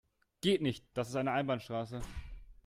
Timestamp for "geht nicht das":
0.41-1.09